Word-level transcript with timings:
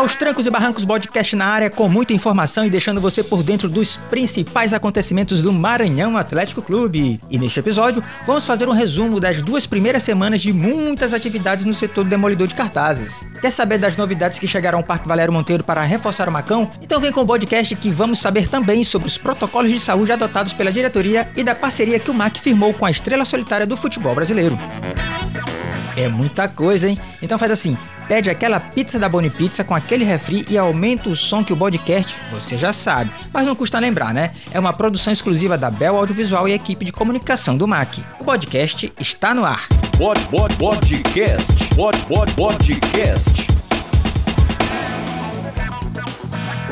Aos 0.00 0.16
trancos 0.16 0.46
e 0.46 0.50
barrancos 0.50 0.82
podcast 0.82 1.36
na 1.36 1.44
área 1.44 1.68
com 1.68 1.86
muita 1.86 2.14
informação 2.14 2.64
e 2.64 2.70
deixando 2.70 3.02
você 3.02 3.22
por 3.22 3.42
dentro 3.42 3.68
dos 3.68 3.98
principais 3.98 4.72
acontecimentos 4.72 5.42
do 5.42 5.52
Maranhão 5.52 6.16
Atlético 6.16 6.62
Clube. 6.62 7.20
E 7.28 7.38
neste 7.38 7.60
episódio, 7.60 8.02
vamos 8.26 8.46
fazer 8.46 8.66
um 8.66 8.72
resumo 8.72 9.20
das 9.20 9.42
duas 9.42 9.66
primeiras 9.66 10.02
semanas 10.02 10.40
de 10.40 10.54
muitas 10.54 11.12
atividades 11.12 11.66
no 11.66 11.74
setor 11.74 12.06
demolidor 12.06 12.46
de 12.46 12.54
cartazes. 12.54 13.22
Quer 13.42 13.50
saber 13.50 13.76
das 13.76 13.94
novidades 13.94 14.38
que 14.38 14.48
chegaram 14.48 14.78
ao 14.78 14.84
Parque 14.84 15.06
Valério 15.06 15.34
Monteiro 15.34 15.62
para 15.62 15.82
reforçar 15.82 16.30
o 16.30 16.32
Macão? 16.32 16.70
Então 16.80 16.98
vem 16.98 17.12
com 17.12 17.20
o 17.20 17.26
podcast 17.26 17.76
que 17.76 17.90
vamos 17.90 18.20
saber 18.20 18.48
também 18.48 18.82
sobre 18.84 19.06
os 19.06 19.18
protocolos 19.18 19.70
de 19.70 19.78
saúde 19.78 20.12
adotados 20.12 20.54
pela 20.54 20.72
diretoria 20.72 21.30
e 21.36 21.44
da 21.44 21.54
parceria 21.54 22.00
que 22.00 22.10
o 22.10 22.14
MAC 22.14 22.40
firmou 22.40 22.72
com 22.72 22.86
a 22.86 22.90
estrela 22.90 23.26
solitária 23.26 23.66
do 23.66 23.76
futebol 23.76 24.14
brasileiro. 24.14 24.58
É 25.94 26.08
muita 26.08 26.48
coisa, 26.48 26.88
hein? 26.88 26.98
Então 27.20 27.38
faz 27.38 27.52
assim, 27.52 27.76
pede 28.10 28.28
aquela 28.28 28.58
pizza 28.58 28.98
da 28.98 29.08
Boni 29.08 29.30
Pizza 29.30 29.62
com 29.62 29.72
aquele 29.72 30.04
refri 30.04 30.44
e 30.50 30.58
aumenta 30.58 31.08
o 31.08 31.14
som 31.14 31.44
que 31.44 31.52
o 31.52 31.56
podcast, 31.56 32.18
você 32.32 32.58
já 32.58 32.72
sabe, 32.72 33.08
mas 33.32 33.46
não 33.46 33.54
custa 33.54 33.78
lembrar, 33.78 34.12
né? 34.12 34.32
É 34.50 34.58
uma 34.58 34.72
produção 34.72 35.12
exclusiva 35.12 35.56
da 35.56 35.70
Bel 35.70 35.96
Audiovisual 35.96 36.48
e 36.48 36.52
equipe 36.52 36.84
de 36.84 36.90
comunicação 36.90 37.56
do 37.56 37.68
MAC. 37.68 38.04
O 38.18 38.24
podcast 38.24 38.92
está 38.98 39.32
no 39.32 39.44
ar. 39.44 39.68
Pod, 39.96 40.20
pod, 40.26 40.56
podcast. 40.56 41.52
Pod, 41.76 41.96
pod, 42.06 42.34
podcast. 42.34 43.46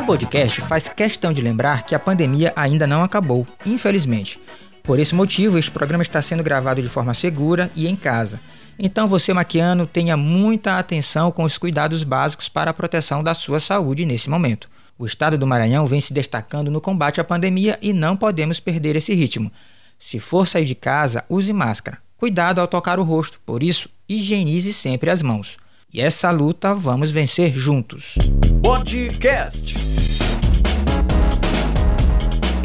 O 0.01 0.07
podcast 0.07 0.61
faz 0.63 0.89
questão 0.89 1.33
de 1.33 1.41
lembrar 1.41 1.85
que 1.85 1.95
a 1.95 2.01
pandemia 2.01 2.53
ainda 2.57 2.85
não 2.85 3.01
acabou, 3.01 3.47
infelizmente. 3.65 4.41
Por 4.89 4.99
esse 4.99 5.15
motivo, 5.15 5.59
este 5.59 5.71
programa 5.71 6.03
está 6.03 6.23
sendo 6.23 6.43
gravado 6.43 6.81
de 6.81 6.89
forma 6.89 7.13
segura 7.13 7.71
e 7.77 7.87
em 7.87 7.95
casa. 7.95 8.41
Então 8.79 9.07
você, 9.07 9.35
maquiano, 9.35 9.87
tenha 9.87 10.17
muita 10.17 10.79
atenção 10.79 11.31
com 11.31 11.45
os 11.45 11.59
cuidados 11.59 12.03
básicos 12.03 12.49
para 12.49 12.71
a 12.71 12.75
proteção 12.75 13.23
da 13.23 13.35
sua 13.35 13.61
saúde 13.61 14.07
nesse 14.07 14.31
momento. 14.31 14.67
O 14.99 15.05
estado 15.05 15.37
do 15.37 15.47
Maranhão 15.47 15.87
vem 15.87 16.01
se 16.01 16.15
destacando 16.15 16.71
no 16.71 16.81
combate 16.81 17.21
à 17.21 17.25
pandemia 17.25 17.79
e 17.83 17.93
não 17.93 18.17
podemos 18.17 18.61
perder 18.61 18.97
esse 18.97 19.13
ritmo. 19.13 19.53
Se 19.99 20.19
for 20.19 20.49
sair 20.49 20.65
de 20.65 20.75
casa, 20.75 21.23
use 21.29 21.53
máscara. 21.53 21.99
Cuidado 22.17 22.59
ao 22.59 22.67
tocar 22.67 22.99
o 22.99 23.05
rosto, 23.05 23.39
por 23.45 23.63
isso, 23.63 23.91
higienize 24.09 24.73
sempre 24.73 25.11
as 25.11 25.21
mãos. 25.21 25.59
E 25.93 26.01
essa 26.01 26.31
luta 26.31 26.75
vamos 26.75 27.11
vencer 27.11 27.53
juntos. 27.53 28.15
Podcast. 28.63 29.75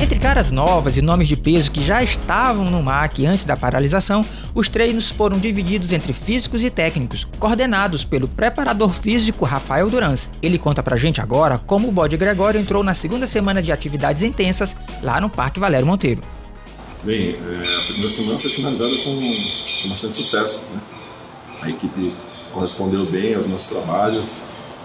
Entre 0.03 0.19
caras 0.19 0.51
novas 0.51 0.97
e 0.97 1.01
nomes 1.01 1.29
de 1.29 1.37
peso 1.37 1.71
que 1.71 1.81
já 1.81 2.03
estavam 2.03 2.69
no 2.69 2.83
MAC 2.83 3.25
antes 3.25 3.45
da 3.45 3.55
paralisação, 3.55 4.21
os 4.53 4.67
treinos 4.67 5.09
foram 5.09 5.39
divididos 5.39 5.93
entre 5.93 6.11
físicos 6.11 6.61
e 6.61 6.69
técnicos, 6.69 7.25
coordenados 7.39 8.03
pelo 8.03 8.27
preparador 8.27 8.93
físico 8.93 9.45
Rafael 9.45 9.89
Durans. 9.89 10.29
Ele 10.41 10.57
conta 10.57 10.83
pra 10.83 10.97
gente 10.97 11.21
agora 11.21 11.57
como 11.57 11.87
o 11.87 11.91
Bode 11.91 12.17
Gregório 12.17 12.59
entrou 12.59 12.83
na 12.83 12.93
segunda 12.93 13.25
semana 13.25 13.61
de 13.61 13.71
atividades 13.71 14.23
intensas 14.23 14.75
lá 15.01 15.21
no 15.21 15.29
Parque 15.29 15.57
Valério 15.57 15.87
Monteiro. 15.87 16.19
Bem, 17.01 17.29
é, 17.35 17.77
a 17.77 17.83
primeira 17.85 18.09
semana 18.09 18.37
foi 18.37 18.49
finalizada 18.49 18.93
com, 19.05 19.87
bastante 19.87 20.17
sucesso. 20.17 20.63
Né? 20.73 20.81
A 21.61 21.69
equipe 21.69 22.13
correspondeu 22.51 23.05
bem 23.05 23.35
aos 23.35 23.47
nossos 23.47 23.69
trabalhos. 23.69 24.41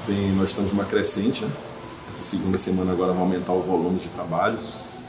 Bem, 0.07 0.31
nós 0.31 0.51
estamos 0.51 0.71
numa 0.71 0.85
crescente. 0.85 1.45
Né? 1.45 1.51
Essa 2.09 2.23
segunda 2.23 2.57
semana 2.57 2.93
agora 2.93 3.13
vai 3.13 3.23
aumentar 3.23 3.53
o 3.53 3.63
volume 3.63 3.99
de 3.99 4.09
trabalho 4.11 4.61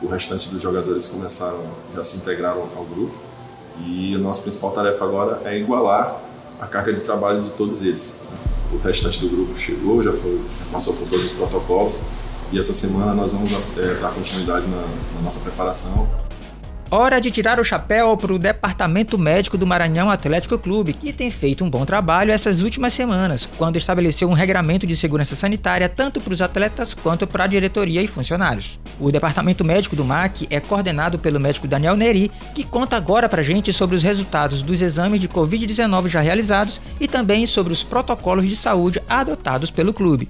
o 0.02 0.08
restante 0.08 0.50
dos 0.50 0.61
jogadores 0.61 1.08
começaram, 1.08 1.64
já 1.94 2.03
se 2.03 2.17
integraram 2.17 2.67
ao 2.75 2.86
grupo. 2.86 3.14
E 3.86 4.16
a 4.16 4.17
nossa 4.17 4.42
principal 4.42 4.72
tarefa 4.72 5.05
agora 5.05 5.42
é 5.45 5.58
igualar 5.58 6.22
a 6.59 6.67
carga 6.67 6.92
de 6.92 7.02
trabalho 7.02 7.42
de 7.42 7.52
todos 7.52 7.81
eles. 7.81 8.16
O 8.73 8.77
restante 8.77 9.20
do 9.22 9.30
grupo 9.30 9.58
chegou, 9.58 10.03
já, 10.03 10.11
foi, 10.11 10.42
passou 10.72 10.94
por 10.95 11.08
todos 11.08 11.25
os 11.25 11.31
protocolos. 11.31 12.02
E 12.52 12.59
essa 12.59 12.73
semana 12.73 13.14
nós 13.14 13.33
vamos 13.33 13.52
é, 13.52 13.93
dar 14.02 14.11
continuidade 14.11 14.65
na, 14.67 14.82
na 15.15 15.21
nossa 15.21 15.39
preparação 15.39 16.08
Hora 16.92 17.22
de 17.22 17.30
tirar 17.30 17.60
o 17.60 17.64
chapéu 17.64 18.17
para 18.17 18.33
o 18.33 18.39
Departamento 18.39 19.16
Médico 19.16 19.55
do 19.55 19.67
Maranhão 19.67 20.10
Atlético 20.10 20.58
Clube, 20.58 20.94
que 20.94 21.14
tem 21.14 21.30
feito 21.30 21.64
um 21.64 21.70
bom 21.70 21.86
trabalho 21.86 22.32
essas 22.32 22.64
últimas 22.64 22.94
semanas, 22.94 23.48
quando 23.60 23.76
estabeleceu 23.76 24.27
um 24.27 24.33
regramento 24.33 24.88
de 24.88 24.95
segurança 24.95 25.36
sanitária 25.36 25.88
tanto 25.88 26.20
para 26.20 26.33
os 26.33 26.42
atletas 26.42 26.95
quanto 26.95 27.27
para 27.27 27.44
a 27.44 27.48
diretoria 27.48 28.02
e 28.02 28.08
funcionários. 28.08 28.80
O 29.00 29.11
Departamento 29.11 29.64
Médico 29.64 29.95
do 29.95 30.04
MAC 30.04 30.48
é 30.50 30.60
coordenado 30.60 31.20
pelo 31.20 31.39
médico 31.39 31.67
Daniel 31.67 31.95
Neri, 31.95 32.32
que 32.55 32.64
conta 32.64 32.98
agora 32.98 33.30
para 33.30 33.44
gente 33.44 33.71
sobre 33.71 33.95
os 33.95 34.02
resultados 34.02 34.64
dos 34.64 34.82
exames 34.82 35.20
de 35.20 35.27
Covid-19 35.27 36.08
já 36.08 36.21
realizados 36.21 36.82
e 37.00 37.08
também 37.08 37.45
sobre 37.45 37.71
os 37.71 37.83
protocolos 37.83 38.50
de 38.50 38.56
saúde 38.56 39.00
adotados 39.08 39.70
pelo 39.70 39.94
clube. 39.94 40.27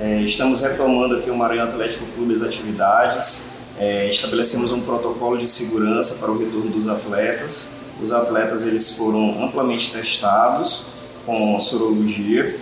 É, 0.00 0.22
estamos 0.22 0.62
retomando 0.62 1.16
aqui 1.16 1.28
o 1.28 1.36
Maranhão 1.36 1.68
Atlético 1.68 2.06
Clube 2.14 2.32
as 2.32 2.40
atividades 2.40 3.57
é, 3.78 4.08
estabelecemos 4.10 4.72
um 4.72 4.80
protocolo 4.82 5.38
de 5.38 5.46
segurança 5.46 6.16
para 6.16 6.30
o 6.30 6.38
retorno 6.38 6.70
dos 6.70 6.88
atletas. 6.88 7.70
Os 8.00 8.12
atletas 8.12 8.62
eles 8.62 8.92
foram 8.92 9.42
amplamente 9.42 9.90
testados 9.92 10.84
com 11.24 11.58
sorologia. 11.60 12.52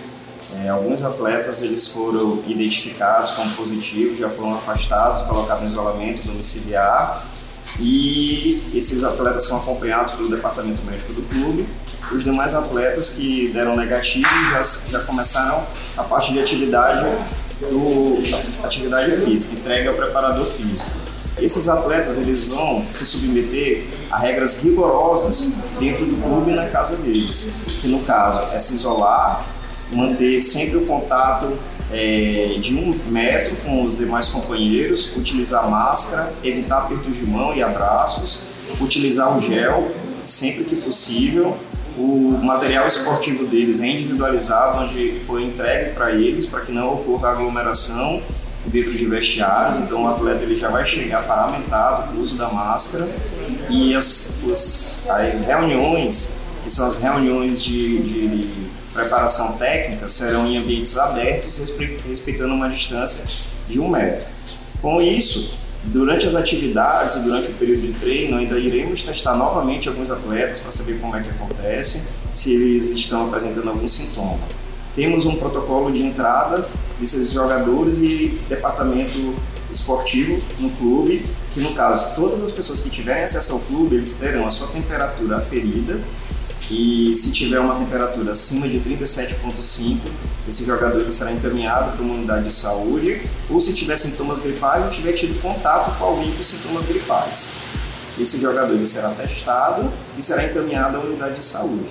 É, 0.63 0.69
alguns 0.69 1.03
atletas 1.03 1.61
eles 1.61 1.87
foram 1.87 2.43
identificados 2.47 3.31
como 3.31 3.51
positivos, 3.55 4.19
já 4.19 4.29
foram 4.29 4.53
afastados, 4.53 5.23
colocados 5.23 5.63
em 5.63 5.67
isolamento 5.67 6.21
domiciliar 6.27 7.25
e 7.79 8.71
esses 8.73 9.03
atletas 9.03 9.45
são 9.45 9.57
acompanhados 9.57 10.13
pelo 10.13 10.29
departamento 10.29 10.81
médico 10.83 11.13
do 11.13 11.21
clube. 11.23 11.67
Os 12.11 12.23
demais 12.23 12.53
atletas 12.55 13.09
que 13.09 13.49
deram 13.49 13.75
negativo 13.75 14.27
já, 14.51 14.63
já 14.63 14.99
começaram 15.01 15.63
a 15.97 16.03
parte 16.03 16.31
de 16.31 16.39
atividade 16.39 17.05
do 17.61 18.17
atividade 18.63 19.17
física, 19.17 19.53
entregue 19.53 19.87
ao 19.87 19.95
preparador 19.95 20.45
físico. 20.45 20.91
Esses 21.39 21.69
atletas 21.69 22.17
eles 22.17 22.47
vão 22.47 22.85
se 22.91 23.05
submeter 23.05 23.85
a 24.09 24.17
regras 24.17 24.57
rigorosas 24.57 25.53
dentro 25.79 26.05
do 26.05 26.21
clube 26.21 26.51
e 26.51 26.55
na 26.55 26.67
casa 26.67 26.97
deles, 26.97 27.53
que 27.79 27.87
no 27.87 27.99
caso 27.99 28.41
é 28.51 28.59
se 28.59 28.73
isolar, 28.73 29.45
manter 29.93 30.39
sempre 30.39 30.77
o 30.77 30.85
contato 30.85 31.57
é, 31.91 32.57
de 32.59 32.75
um 32.75 32.93
metro 33.09 33.55
com 33.57 33.83
os 33.83 33.95
demais 33.95 34.29
companheiros, 34.29 35.15
utilizar 35.15 35.69
máscara, 35.69 36.33
evitar 36.43 36.79
apertos 36.79 37.15
de 37.15 37.25
mão 37.25 37.55
e 37.55 37.61
abraços, 37.61 38.41
utilizar 38.81 39.37
o 39.37 39.41
gel 39.41 39.91
sempre 40.25 40.65
que 40.65 40.75
possível. 40.75 41.55
O 41.97 42.39
material 42.43 42.85
esportivo 42.85 43.45
deles 43.45 43.81
é 43.81 43.87
individualizado, 43.87 44.83
onde 44.83 45.19
foi 45.25 45.43
entregue 45.43 45.95
para 45.95 46.11
eles 46.11 46.45
para 46.45 46.61
que 46.61 46.71
não 46.71 46.93
ocorra 46.93 47.29
aglomeração 47.29 48.21
dentro 48.67 48.91
de 48.91 49.05
vestiários, 49.05 49.79
então 49.79 50.03
o 50.03 50.07
atleta 50.07 50.43
ele 50.43 50.55
já 50.55 50.69
vai 50.69 50.85
chegar 50.85 51.23
paramentado 51.23 52.09
com 52.09 52.17
o 52.17 52.21
uso 52.21 52.37
da 52.37 52.49
máscara 52.49 53.09
e 53.69 53.95
as, 53.95 54.43
os, 54.45 55.09
as 55.09 55.41
reuniões, 55.41 56.35
que 56.63 56.69
são 56.69 56.85
as 56.85 56.97
reuniões 56.97 57.63
de, 57.63 57.99
de 58.03 58.67
preparação 58.93 59.53
técnica, 59.53 60.07
serão 60.07 60.45
em 60.45 60.57
ambientes 60.57 60.97
abertos, 60.97 61.57
respeitando 62.07 62.53
uma 62.53 62.69
distância 62.69 63.23
de 63.67 63.79
um 63.79 63.89
metro. 63.89 64.27
Com 64.81 65.01
isso, 65.01 65.66
durante 65.83 66.27
as 66.27 66.35
atividades 66.35 67.15
e 67.15 67.19
durante 67.21 67.51
o 67.51 67.53
período 67.53 67.81
de 67.81 67.93
treino, 67.93 68.37
ainda 68.37 68.59
iremos 68.59 69.01
testar 69.01 69.35
novamente 69.35 69.87
alguns 69.87 70.11
atletas 70.11 70.59
para 70.59 70.71
saber 70.71 70.99
como 70.99 71.15
é 71.15 71.21
que 71.21 71.29
acontece, 71.29 72.03
se 72.33 72.53
eles 72.53 72.91
estão 72.91 73.27
apresentando 73.27 73.69
algum 73.69 73.87
sintoma. 73.87 74.39
Temos 74.95 75.25
um 75.25 75.35
protocolo 75.35 75.91
de 75.91 76.03
entrada 76.03 76.67
desses 76.99 77.31
jogadores 77.31 77.99
e 77.99 78.39
departamento 78.49 79.35
esportivo 79.71 80.41
no 80.59 80.69
clube, 80.71 81.25
que 81.51 81.59
no 81.59 81.73
caso, 81.73 82.15
todas 82.15 82.41
as 82.41 82.51
pessoas 82.51 82.79
que 82.79 82.89
tiverem 82.89 83.23
acesso 83.23 83.53
ao 83.53 83.59
clube, 83.59 83.95
eles 83.95 84.13
terão 84.13 84.47
a 84.47 84.51
sua 84.51 84.67
temperatura 84.67 85.37
aferida 85.37 86.01
e 86.69 87.15
se 87.15 87.31
tiver 87.31 87.59
uma 87.59 87.75
temperatura 87.75 88.33
acima 88.33 88.67
de 88.67 88.79
37,5, 88.79 89.99
esse 90.47 90.65
jogador 90.65 91.09
será 91.09 91.31
encaminhado 91.31 91.95
para 91.95 92.03
uma 92.03 92.15
unidade 92.15 92.45
de 92.45 92.53
saúde, 92.53 93.21
ou 93.49 93.61
se 93.61 93.73
tiver 93.73 93.95
sintomas 93.95 94.41
gripais 94.41 94.83
ou 94.83 94.89
tiver 94.89 95.13
tido 95.13 95.41
contato 95.41 95.97
com 95.97 96.03
alguém 96.03 96.31
com 96.33 96.43
sintomas 96.43 96.85
gripais. 96.85 97.53
Esse 98.19 98.39
jogador 98.39 98.85
será 98.85 99.09
testado 99.11 99.91
e 100.17 100.21
será 100.21 100.45
encaminhado 100.45 100.97
à 100.97 100.99
unidade 100.99 101.35
de 101.35 101.45
saúde. 101.45 101.89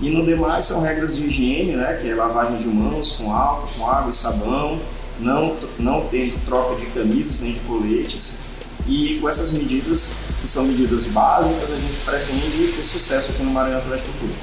E 0.00 0.10
no 0.10 0.24
demais 0.24 0.66
são 0.66 0.82
regras 0.82 1.16
de 1.16 1.26
higiene, 1.26 1.76
né, 1.76 1.98
que 2.00 2.08
é 2.08 2.14
lavagem 2.14 2.56
de 2.56 2.68
mãos 2.68 3.12
com 3.12 3.32
álcool, 3.32 3.68
com 3.76 3.88
água 3.88 4.10
e 4.10 4.12
sabão, 4.12 4.80
não, 5.18 5.56
não 5.78 6.06
tendo 6.08 6.44
troca 6.44 6.76
de 6.76 6.86
camisas 6.86 7.42
nem 7.42 7.52
de 7.52 7.60
coletes. 7.60 8.40
E 8.86 9.18
com 9.20 9.28
essas 9.28 9.52
medidas, 9.52 10.14
que 10.40 10.48
são 10.48 10.64
medidas 10.66 11.06
básicas, 11.06 11.72
a 11.72 11.76
gente 11.76 11.98
pretende 11.98 12.72
ter 12.76 12.84
sucesso 12.84 13.30
aqui 13.30 13.42
no 13.42 13.50
Maranhão 13.50 13.78
Atlético 13.78 14.12
Clube. 14.18 14.34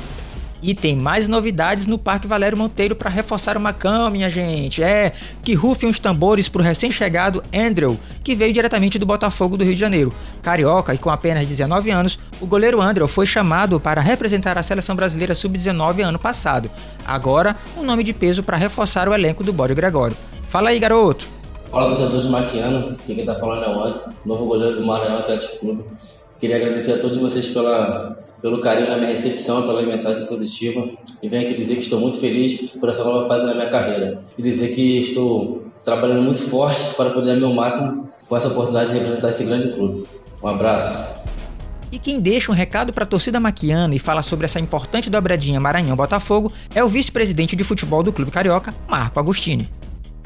E 0.62 0.74
tem 0.74 0.96
mais 0.96 1.28
novidades 1.28 1.88
no 1.88 1.98
Parque 1.98 2.28
Valério 2.28 2.58
Monteiro 2.58 2.96
para 2.96 3.10
reforçar 3.10 3.56
o 3.56 3.62
Macão, 3.62 4.10
minha 4.10 4.30
gente. 4.30 4.84
É, 4.84 5.14
que 5.42 5.54
rufem 5.54 5.90
os 5.90 6.00
tambores 6.00 6.50
pro 6.50 6.62
recém-chegado 6.62 7.42
Andrew, 7.54 7.98
que 8.24 8.36
veio 8.36 8.54
diretamente 8.54 9.00
do 9.00 9.06
Botafogo 9.06 9.56
do 9.56 9.64
Rio 9.64 9.74
de 9.74 9.80
Janeiro. 9.80 10.14
Carioca 10.42 10.94
e 10.94 10.98
com 10.98 11.10
apenas 11.10 11.48
19 11.48 11.90
anos, 11.92 12.20
o 12.42 12.46
goleiro 12.46 12.82
Andrew 12.82 13.08
foi 13.08 13.26
chamado 13.26 13.80
para 13.80 14.02
representar 14.02 14.58
a 14.58 14.64
seleção 14.64 14.96
brasileira 14.96 15.34
sub-19 15.34 16.02
ano 16.02 16.20
passado. 16.20 16.70
Agora, 17.06 17.56
um 17.78 17.84
nome 17.84 18.04
de 18.04 18.14
peso 18.14 18.44
para 18.44 18.58
reforçar 18.58 19.08
o 19.08 19.14
elenco 19.14 19.44
do 19.44 19.54
Bode 19.54 19.74
Gregório. 19.74 20.18
Fala 20.50 20.72
aí, 20.72 20.80
garoto! 20.80 21.39
Fala, 21.72 21.88
torcedor 21.88 22.22
de 22.22 22.30
Maquiano. 22.30 22.98
Quem 23.06 23.24
tá 23.24 23.36
falando 23.36 23.64
é 23.64 23.70
o 23.70 23.84
André, 23.84 24.02
novo 24.26 24.46
goleiro 24.46 24.76
do 24.76 24.86
Maranhão 24.86 25.20
Atlético 25.20 25.60
Clube. 25.60 25.86
Queria 26.40 26.56
agradecer 26.56 26.94
a 26.94 26.98
todos 26.98 27.18
vocês 27.18 27.48
pela, 27.50 28.18
pelo 28.42 28.60
carinho 28.60 28.90
na 28.90 28.98
minha 28.98 29.10
recepção, 29.10 29.68
pela 29.68 29.84
mensagem 29.84 30.26
positiva. 30.26 30.90
E 31.22 31.30
venho 31.30 31.44
aqui 31.44 31.54
dizer 31.54 31.76
que 31.76 31.82
estou 31.82 32.00
muito 32.00 32.20
feliz 32.20 32.72
por 32.72 32.90
essa 32.90 33.04
nova 33.04 33.28
fase 33.28 33.46
na 33.46 33.54
minha 33.54 33.70
carreira. 33.70 34.24
E 34.36 34.42
dizer 34.42 34.70
que 34.70 35.00
estou 35.00 35.64
trabalhando 35.84 36.24
muito 36.24 36.42
forte 36.42 36.96
para 36.96 37.12
poder 37.12 37.36
meu 37.36 37.54
máximo 37.54 38.10
com 38.28 38.36
essa 38.36 38.48
oportunidade 38.48 38.92
de 38.92 38.98
representar 38.98 39.30
esse 39.30 39.44
grande 39.44 39.72
clube. 39.72 40.08
Um 40.42 40.48
abraço. 40.48 41.20
E 41.92 42.00
quem 42.00 42.20
deixa 42.20 42.52
um 42.52 42.56
recado 42.56 42.94
para 42.94 43.04
a 43.04 43.08
torcida 43.08 43.40
maquiana 43.40 43.94
e 43.94 44.00
fala 44.00 44.24
sobre 44.24 44.46
essa 44.46 44.60
importante 44.60 45.10
dobradinha 45.10 45.60
Maranhão-Botafogo 45.60 46.52
é 46.74 46.84
o 46.84 46.88
vice-presidente 46.88 47.56
de 47.56 47.64
futebol 47.64 48.02
do 48.02 48.14
Clube 48.14 48.32
Carioca, 48.32 48.74
Marco 48.88 49.20
Agostini. 49.20 49.70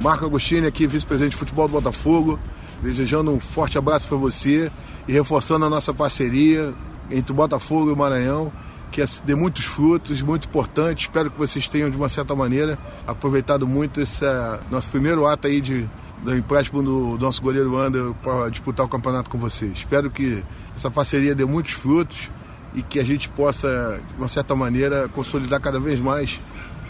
Marco 0.01 0.25
Agostini 0.25 0.67
aqui, 0.67 0.85
vice-presidente 0.87 1.31
de 1.31 1.37
futebol 1.37 1.67
do 1.67 1.71
Botafogo, 1.71 2.39
desejando 2.81 3.31
um 3.31 3.39
forte 3.39 3.77
abraço 3.77 4.07
para 4.07 4.17
você 4.17 4.71
e 5.07 5.13
reforçando 5.13 5.65
a 5.65 5.69
nossa 5.69 5.93
parceria 5.93 6.73
entre 7.09 7.31
o 7.31 7.35
Botafogo 7.35 7.89
e 7.89 7.93
o 7.93 7.97
Maranhão, 7.97 8.51
que 8.91 9.01
é 9.01 9.05
dê 9.25 9.33
muitos 9.33 9.65
frutos, 9.65 10.21
muito 10.21 10.47
importante. 10.47 11.03
Espero 11.03 11.31
que 11.31 11.37
vocês 11.37 11.67
tenham, 11.67 11.89
de 11.89 11.97
uma 11.97 12.09
certa 12.09 12.35
maneira, 12.35 12.77
aproveitado 13.07 13.67
muito 13.67 14.01
esse 14.01 14.25
nosso 14.69 14.89
primeiro 14.89 15.25
ato 15.25 15.47
aí 15.47 15.61
de, 15.61 15.89
do 16.23 16.35
empréstimo 16.35 16.83
do, 16.83 17.17
do 17.17 17.25
nosso 17.25 17.41
goleiro 17.41 17.77
Ander 17.77 18.13
para 18.21 18.49
disputar 18.49 18.85
o 18.85 18.89
campeonato 18.89 19.29
com 19.29 19.37
vocês. 19.37 19.71
Espero 19.73 20.09
que 20.09 20.43
essa 20.75 20.91
parceria 20.91 21.33
dê 21.33 21.45
muitos 21.45 21.73
frutos 21.73 22.29
e 22.75 22.81
que 22.81 22.99
a 22.99 23.03
gente 23.03 23.29
possa, 23.29 24.01
de 24.09 24.17
uma 24.17 24.27
certa 24.27 24.55
maneira, 24.55 25.07
consolidar 25.09 25.61
cada 25.61 25.79
vez 25.79 25.99
mais 25.99 26.41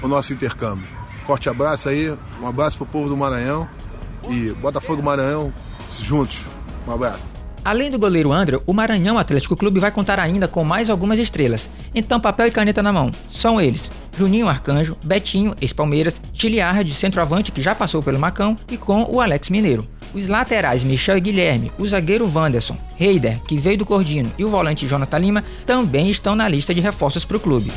o 0.01 0.07
nosso 0.07 0.33
intercâmbio. 0.33 1.02
Forte 1.25 1.49
abraço 1.49 1.89
aí, 1.89 2.11
um 2.41 2.47
abraço 2.47 2.77
para 2.77 2.83
o 2.83 2.87
povo 2.87 3.09
do 3.09 3.15
Maranhão 3.15 3.67
e 4.29 4.49
Botafogo 4.51 5.01
Maranhão 5.01 5.53
juntos. 6.01 6.37
Um 6.87 6.91
abraço. 6.91 7.33
Além 7.65 7.89
do 7.89 7.97
goleiro 7.97 8.33
André, 8.33 8.59
o 8.65 8.73
Maranhão 8.73 9.17
Atlético 9.17 9.55
Clube 9.55 9.79
vai 9.79 9.89
contar 9.89 10.19
ainda 10.19 10.49
com 10.49 10.65
mais 10.65 10.89
algumas 10.89 11.17
estrelas. 11.17 11.69
Então, 11.95 12.19
papel 12.19 12.47
e 12.47 12.51
caneta 12.51 12.83
na 12.83 12.91
mão. 12.91 13.09
São 13.29 13.59
eles: 13.59 13.89
Juninho 14.17 14.49
Arcanjo, 14.49 14.97
Betinho, 15.01 15.55
ex-Palmeiras, 15.61 16.19
Tiliarra, 16.33 16.85
centroavante 16.87 17.53
que 17.53 17.61
já 17.61 17.73
passou 17.73 18.03
pelo 18.03 18.19
Macão, 18.19 18.57
e 18.69 18.75
com 18.75 19.03
o 19.09 19.21
Alex 19.21 19.49
Mineiro. 19.49 19.87
Os 20.13 20.27
laterais 20.27 20.83
Michel 20.83 21.17
e 21.17 21.21
Guilherme, 21.21 21.71
o 21.79 21.87
zagueiro 21.87 22.29
Wanderson, 22.31 22.77
Heider, 22.99 23.39
que 23.47 23.57
veio 23.57 23.77
do 23.77 23.85
Cordino, 23.85 24.31
e 24.37 24.43
o 24.43 24.49
volante 24.49 24.85
Jonathan 24.85 25.17
Lima 25.17 25.43
também 25.65 26.09
estão 26.09 26.35
na 26.35 26.49
lista 26.49 26.73
de 26.73 26.81
reforços 26.81 27.23
para 27.23 27.37
o 27.37 27.39
clube. 27.39 27.71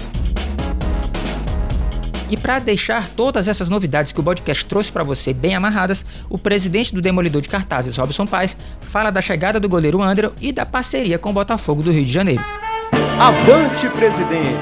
E 2.28 2.36
para 2.36 2.58
deixar 2.58 3.08
todas 3.10 3.46
essas 3.46 3.68
novidades 3.68 4.12
que 4.12 4.20
o 4.20 4.22
podcast 4.22 4.66
trouxe 4.66 4.90
para 4.90 5.04
você 5.04 5.32
bem 5.32 5.54
amarradas, 5.54 6.04
o 6.28 6.36
presidente 6.36 6.94
do 6.94 7.00
Demolidor 7.00 7.40
de 7.40 7.48
Cartazes, 7.48 7.96
Robson 7.96 8.26
Paes, 8.26 8.56
fala 8.80 9.10
da 9.10 9.22
chegada 9.22 9.60
do 9.60 9.68
goleiro 9.68 10.02
André 10.02 10.30
e 10.40 10.50
da 10.50 10.66
parceria 10.66 11.18
com 11.18 11.30
o 11.30 11.32
Botafogo 11.32 11.82
do 11.82 11.92
Rio 11.92 12.04
de 12.04 12.12
Janeiro. 12.12 12.44
Avante, 13.18 13.88
presidente! 13.90 14.56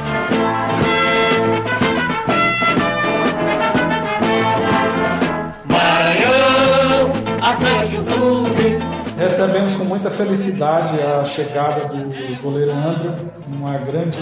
Recebemos 9.17 9.75
com 9.77 9.85
muita 9.85 10.11
felicidade 10.11 11.01
a 11.01 11.25
chegada 11.25 11.87
do 11.87 12.43
goleiro 12.43 12.73
André, 12.73 13.11
uma 13.49 13.79
grande 13.79 14.19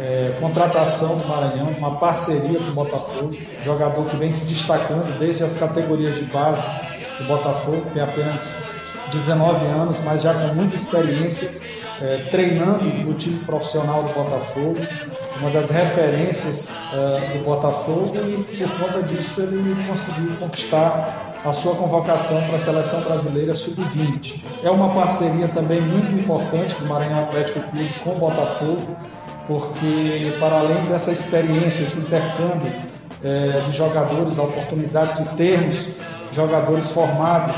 é, 0.00 0.34
contratação 0.40 1.18
do 1.18 1.28
Maranhão, 1.28 1.74
uma 1.76 1.96
parceria 1.96 2.58
com 2.58 2.70
o 2.70 2.72
Botafogo, 2.72 3.36
jogador 3.62 4.06
que 4.06 4.16
vem 4.16 4.30
se 4.30 4.46
destacando 4.46 5.18
desde 5.18 5.44
as 5.44 5.58
categorias 5.58 6.14
de 6.16 6.24
base 6.24 6.66
do 7.18 7.24
Botafogo, 7.26 7.84
tem 7.92 8.02
apenas 8.02 8.62
19 9.12 9.66
anos, 9.66 10.00
mas 10.02 10.22
já 10.22 10.32
com 10.32 10.54
muita 10.54 10.74
experiência, 10.74 11.50
é, 12.00 12.16
treinando 12.30 12.84
no 12.84 13.12
time 13.12 13.40
profissional 13.40 14.02
do 14.04 14.12
Botafogo, 14.14 14.78
uma 15.38 15.50
das 15.50 15.68
referências 15.68 16.70
é, 16.94 17.36
do 17.36 17.44
Botafogo 17.44 18.14
e 18.16 18.56
por 18.56 18.86
conta 18.86 19.02
disso 19.02 19.42
ele 19.42 19.76
conseguiu 19.86 20.34
conquistar 20.38 21.30
a 21.44 21.52
sua 21.52 21.74
convocação 21.74 22.40
para 22.42 22.56
a 22.56 22.58
seleção 22.58 23.00
brasileira 23.00 23.54
sub-20. 23.54 24.42
É 24.62 24.70
uma 24.70 24.94
parceria 24.94 25.48
também 25.48 25.80
muito 25.80 26.12
importante 26.12 26.74
do 26.74 26.86
Maranhão 26.86 27.20
Atlético 27.20 27.60
Clube 27.60 27.88
com 28.04 28.10
o 28.10 28.18
Botafogo, 28.18 28.96
porque 29.50 30.32
para 30.38 30.60
além 30.60 30.84
dessa 30.84 31.10
experiência, 31.10 31.82
esse 31.82 31.98
intercâmbio 31.98 32.70
é, 33.24 33.60
de 33.66 33.76
jogadores, 33.76 34.38
a 34.38 34.44
oportunidade 34.44 35.24
de 35.24 35.34
termos 35.34 35.88
jogadores 36.30 36.88
formados 36.90 37.56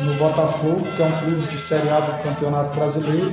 no 0.00 0.14
Botafogo, 0.14 0.86
que 0.96 1.02
é 1.02 1.04
um 1.04 1.12
clube 1.18 1.46
de 1.48 1.58
Série 1.58 1.90
A 1.90 2.00
do 2.00 2.22
Campeonato 2.22 2.74
Brasileiro, 2.74 3.32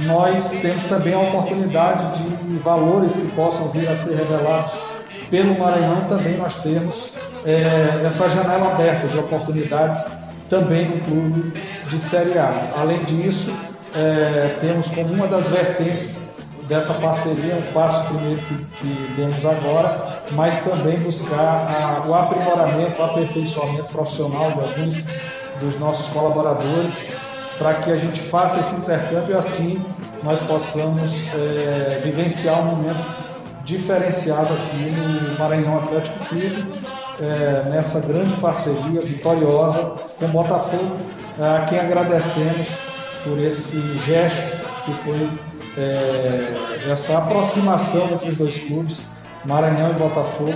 nós 0.00 0.50
temos 0.60 0.84
também 0.84 1.14
a 1.14 1.20
oportunidade 1.20 2.20
de 2.20 2.58
valores 2.58 3.16
que 3.16 3.26
possam 3.28 3.70
vir 3.70 3.88
a 3.88 3.96
ser 3.96 4.16
revelados 4.16 4.72
pelo 5.30 5.58
Maranhão, 5.58 6.02
também 6.06 6.36
nós 6.36 6.56
temos 6.56 7.14
é, 7.46 8.02
essa 8.04 8.28
janela 8.28 8.74
aberta 8.74 9.08
de 9.08 9.18
oportunidades 9.18 10.04
também 10.50 10.86
no 10.86 11.00
clube 11.00 11.58
de 11.88 11.98
Série 11.98 12.38
A. 12.38 12.72
Além 12.76 13.02
disso, 13.04 13.50
é, 13.96 14.54
temos 14.60 14.86
como 14.88 15.14
uma 15.14 15.26
das 15.26 15.48
vertentes 15.48 16.27
dessa 16.68 16.92
parceria, 16.94 17.56
um 17.56 17.72
passo 17.72 18.06
primeiro 18.08 18.40
que, 18.42 18.54
que 18.64 19.12
demos 19.16 19.44
agora, 19.44 20.22
mas 20.32 20.58
também 20.58 21.00
buscar 21.00 22.02
a, 22.04 22.06
o 22.06 22.14
aprimoramento, 22.14 23.00
o 23.00 23.04
aperfeiçoamento 23.04 23.84
profissional 23.84 24.52
de 24.52 24.60
alguns 24.60 25.04
dos 25.60 25.78
nossos 25.80 26.08
colaboradores, 26.08 27.08
para 27.58 27.74
que 27.74 27.90
a 27.90 27.96
gente 27.96 28.20
faça 28.20 28.60
esse 28.60 28.74
intercâmbio 28.76 29.34
e 29.34 29.38
assim 29.38 29.84
nós 30.22 30.40
possamos 30.40 31.12
é, 31.34 32.00
vivenciar 32.04 32.60
um 32.60 32.76
momento 32.76 33.04
diferenciado 33.64 34.54
aqui 34.54 34.90
no 34.90 35.38
Maranhão 35.38 35.78
Atlético 35.78 36.18
Clube, 36.26 36.66
é, 37.20 37.68
nessa 37.70 38.00
grande 38.00 38.34
parceria 38.34 39.00
vitoriosa 39.00 39.98
com 40.18 40.26
o 40.26 40.28
Botafogo, 40.28 40.96
a 41.38 41.64
quem 41.64 41.78
agradecemos 41.78 42.68
por 43.24 43.38
esse 43.38 43.80
gesto 43.98 44.57
que 44.88 44.94
foi 45.04 45.30
é, 45.76 46.90
essa 46.90 47.18
aproximação 47.18 48.08
entre 48.12 48.30
os 48.30 48.36
dois 48.38 48.58
clubes, 48.58 49.06
Maranhão 49.44 49.90
e 49.90 49.94
Botafogo, 49.94 50.54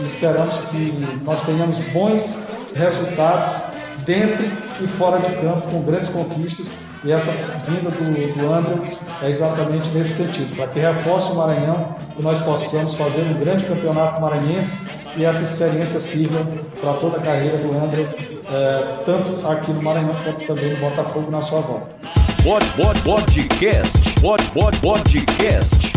e 0.00 0.04
esperamos 0.04 0.56
que 0.70 0.92
nós 1.24 1.42
tenhamos 1.42 1.78
bons 1.92 2.48
resultados 2.74 3.72
dentro 4.06 4.44
e 4.80 4.86
fora 4.86 5.18
de 5.18 5.34
campo, 5.36 5.68
com 5.68 5.82
grandes 5.82 6.08
conquistas. 6.08 6.72
E 7.04 7.10
essa 7.10 7.32
vinda 7.66 7.90
do, 7.90 8.38
do 8.38 8.52
André 8.52 8.96
é 9.22 9.28
exatamente 9.28 9.88
nesse 9.90 10.24
sentido, 10.24 10.54
para 10.54 10.68
que 10.68 10.78
reforce 10.78 11.32
o 11.32 11.34
Maranhão 11.34 11.96
e 12.16 12.22
nós 12.22 12.40
possamos 12.42 12.94
fazer 12.94 13.22
um 13.22 13.34
grande 13.40 13.64
campeonato 13.64 14.20
maranhense 14.20 14.78
e 15.16 15.24
essa 15.24 15.42
experiência 15.42 15.98
sirva 15.98 16.46
para 16.80 16.92
toda 16.94 17.16
a 17.16 17.20
carreira 17.20 17.58
do 17.58 17.76
André, 17.76 18.06
é, 18.48 19.02
tanto 19.04 19.44
aqui 19.48 19.72
no 19.72 19.82
Maranhão 19.82 20.14
quanto 20.22 20.46
também 20.46 20.70
no 20.70 20.76
Botafogo 20.76 21.28
na 21.28 21.42
sua 21.42 21.60
volta. 21.60 22.11
Pod, 22.42 22.64
pod, 22.72 23.00
podcast. 23.02 23.96
Pod, 24.20 24.42
pod, 24.50 24.76
podcast. 24.80 25.92